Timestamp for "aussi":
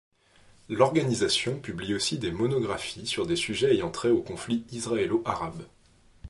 1.93-2.17